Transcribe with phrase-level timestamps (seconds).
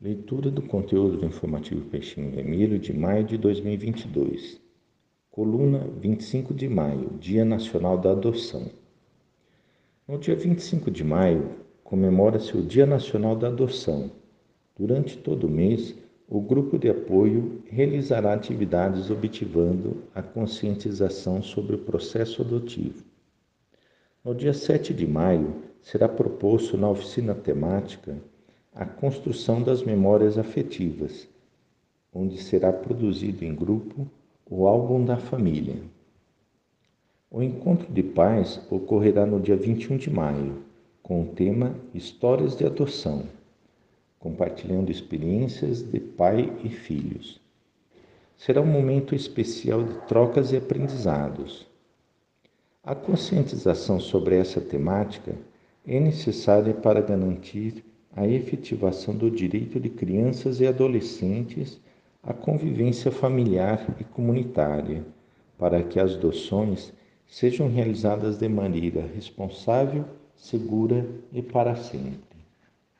[0.00, 4.60] Leitura do conteúdo do informativo Peixinho Vermelho de maio de 2022.
[5.28, 8.70] Coluna 25 de maio, Dia Nacional da Adoção.
[10.06, 11.50] No dia 25 de maio,
[11.82, 14.08] comemora-se o Dia Nacional da Adoção.
[14.78, 15.96] Durante todo o mês,
[16.28, 23.02] o grupo de apoio realizará atividades objetivando a conscientização sobre o processo adotivo.
[24.24, 28.16] No dia 7 de maio, será proposto na oficina temática
[28.78, 31.28] a construção das memórias afetivas,
[32.14, 34.06] onde será produzido em grupo
[34.48, 35.74] o álbum da família.
[37.28, 40.62] O encontro de pais ocorrerá no dia 21 de maio,
[41.02, 43.24] com o tema Histórias de Adoção,
[44.20, 47.40] compartilhando experiências de pai e filhos.
[48.36, 51.66] Será um momento especial de trocas e aprendizados.
[52.84, 55.34] A conscientização sobre essa temática
[55.84, 57.84] é necessária para garantir
[58.18, 61.80] a efetivação do direito de crianças e adolescentes
[62.20, 65.06] à convivência familiar e comunitária,
[65.56, 66.92] para que as adoções
[67.28, 72.27] sejam realizadas de maneira responsável, segura e para sempre.